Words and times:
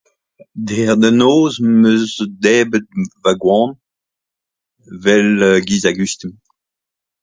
Dec'h 0.65 0.97
da 1.01 1.09
noz 1.21 1.53
'm 1.63 1.81
eus 1.93 2.15
debret 2.43 2.87
va 3.23 3.31
goan 3.41 3.71
'vel 5.03 5.29
giz 5.67 5.83
a 5.89 5.91
gustum. 5.97 6.33